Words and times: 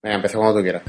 Venga, 0.00 0.14
empieza 0.14 0.38
cuando 0.38 0.58
tú 0.58 0.62
quieras. 0.62 0.82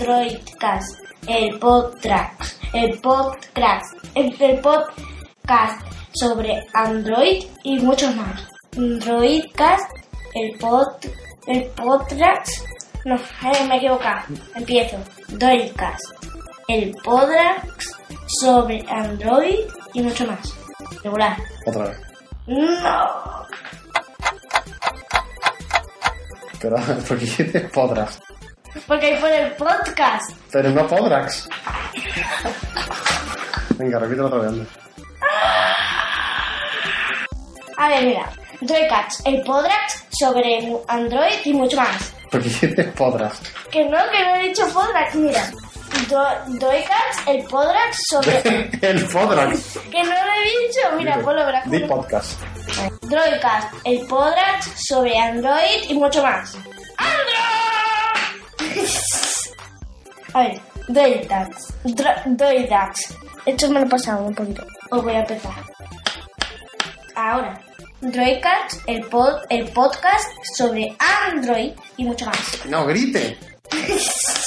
Droidcast, 0.00 0.98
el 1.28 1.56
podcast, 1.60 2.62
el 2.72 2.98
podcast, 3.00 3.84
el, 4.16 4.60
podcast 4.60 5.86
sobre 6.14 6.66
Android 6.74 7.44
y 7.62 7.78
mucho 7.78 8.10
más. 8.10 8.48
Droidcast, 8.72 9.88
el 10.34 10.58
pod, 10.58 10.88
el 11.46 11.66
podcast, 11.76 12.48
no, 13.04 13.14
eh, 13.14 13.66
me 13.68 13.74
he 13.74 13.78
equivocado, 13.78 14.24
empiezo. 14.56 14.96
Droidcast, 15.28 16.04
el 16.66 16.92
podcast 17.04 17.92
sobre 18.40 18.84
Android 18.88 19.60
y 19.94 20.02
mucho 20.02 20.26
más. 20.26 20.52
Regular. 21.04 21.36
Otra 21.66 21.84
vez. 21.84 22.00
No. 22.48 23.35
Pero, 26.60 26.76
¿por 27.08 27.18
qué 27.18 27.24
dices 27.24 27.70
podrás? 27.70 28.18
Porque 28.86 29.06
ahí 29.14 29.20
pone 29.20 29.42
el 29.42 29.52
podcast. 29.52 30.30
Pero 30.52 30.70
no 30.70 30.86
Podrax. 30.86 31.48
Venga, 33.78 33.98
repítelo 33.98 34.26
otra 34.26 34.38
vez. 34.40 34.48
anda. 34.50 34.66
A 37.78 37.88
ver, 37.88 38.04
mira. 38.04 38.30
Droidcast, 38.60 39.26
el 39.26 39.42
podcast 39.42 40.06
sobre 40.18 40.66
Android 40.88 41.34
y 41.44 41.52
mucho 41.52 41.76
más. 41.76 42.14
¿Por 42.30 42.40
qué 42.42 42.48
dices 42.48 42.86
Podrax? 42.96 43.38
Que 43.70 43.84
no, 43.84 43.98
que 44.10 44.24
no 44.24 44.34
he 44.36 44.48
dicho 44.48 44.66
podcast, 44.72 45.14
mira. 45.14 45.50
Do- 46.08 46.58
Droidcast, 46.58 47.28
el 47.28 47.44
podcast 47.44 47.98
sobre... 48.10 48.40
el 48.82 49.06
Podrax. 49.08 49.78
que 49.90 50.02
no 50.02 50.10
lo 50.10 50.32
he 50.32 50.66
dicho, 50.66 50.80
mira, 50.96 51.18
ponlo 51.20 51.44
verás. 51.44 51.70
Di 51.70 51.80
podcast. 51.80 52.40
Droidcast, 53.02 53.72
el 53.84 54.06
podcast 54.06 54.68
sobre 54.88 55.16
Android 55.18 55.88
y 55.88 55.94
mucho 55.94 56.22
más. 56.22 56.54
¡Android! 56.98 57.36
A 60.34 60.40
ver, 60.40 60.60
Droidcast. 60.88 61.70
Dro- 61.84 62.22
Droidcast. 62.26 63.12
Esto 63.46 63.68
me 63.70 63.80
lo 63.80 63.86
he 63.86 63.88
pasado 63.88 64.24
un 64.26 64.34
poquito. 64.34 64.66
Os 64.90 65.02
voy 65.02 65.14
a 65.14 65.20
empezar. 65.20 65.52
Ahora. 67.14 67.60
Droidcast, 68.02 68.82
el, 68.86 69.04
pod, 69.06 69.40
el 69.48 69.68
podcast 69.70 70.28
sobre 70.54 70.94
Android 71.26 71.72
y 71.96 72.04
mucho 72.04 72.26
más. 72.26 72.66
No, 72.66 72.84
grite. 72.86 73.38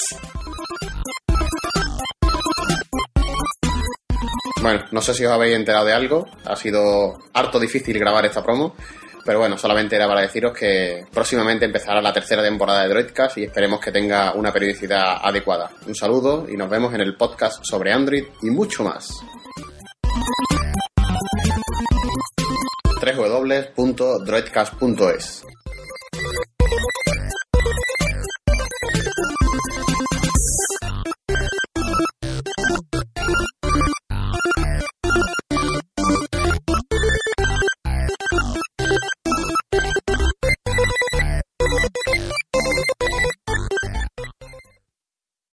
Bueno, 4.61 4.83
no 4.91 5.01
sé 5.01 5.13
si 5.13 5.25
os 5.25 5.31
habéis 5.31 5.55
enterado 5.55 5.85
de 5.85 5.93
algo. 5.93 6.27
Ha 6.45 6.55
sido 6.55 7.17
harto 7.33 7.59
difícil 7.59 7.97
grabar 7.97 8.25
esta 8.25 8.43
promo. 8.43 8.75
Pero 9.25 9.39
bueno, 9.39 9.57
solamente 9.57 9.95
era 9.95 10.07
para 10.07 10.21
deciros 10.21 10.57
que 10.57 11.05
próximamente 11.11 11.65
empezará 11.65 12.01
la 12.01 12.11
tercera 12.11 12.41
temporada 12.41 12.83
de 12.83 12.89
Droidcast 12.89 13.37
y 13.37 13.43
esperemos 13.43 13.79
que 13.79 13.91
tenga 13.91 14.33
una 14.33 14.51
periodicidad 14.51 15.19
adecuada. 15.21 15.69
Un 15.85 15.95
saludo 15.95 16.47
y 16.49 16.57
nos 16.57 16.69
vemos 16.69 16.93
en 16.93 17.01
el 17.01 17.15
podcast 17.15 17.63
sobre 17.63 17.93
Android 17.93 18.25
y 18.41 18.49
mucho 18.49 18.83
más. 18.83 19.21
www.droidcast.es 23.01 25.45